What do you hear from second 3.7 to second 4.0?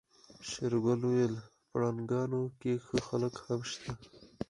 شته.